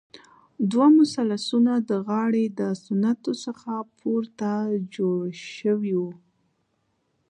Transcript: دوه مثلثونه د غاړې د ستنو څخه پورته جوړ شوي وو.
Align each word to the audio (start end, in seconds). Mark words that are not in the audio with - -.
دوه 0.71 0.87
مثلثونه 0.99 1.73
د 1.89 1.91
غاړې 2.07 2.45
د 2.59 2.61
ستنو 2.81 3.33
څخه 3.43 3.71
پورته 3.97 4.51
جوړ 4.95 5.21
شوي 5.57 5.95
وو. 6.01 6.11